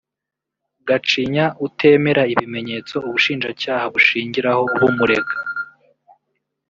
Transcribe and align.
Gacinya 0.87 1.45
utemera 1.65 2.23
ibimenyetso 2.33 2.95
ubushinjacyaha 3.07 3.85
bushingiraho 3.93 4.61
bumurega 4.79 5.35